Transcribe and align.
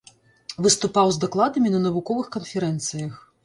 Выступаў 0.65 1.07
з 1.11 1.21
дакладамі 1.25 1.75
на 1.77 1.85
навуковых 1.87 2.35
канферэнцыях. 2.41 3.13